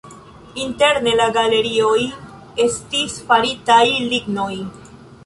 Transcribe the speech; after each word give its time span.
Interne 0.61 1.11
la 1.19 1.27
galerioj 1.35 1.97
estis 2.65 3.19
faritaj 3.29 3.79
lignoj. 4.15 4.51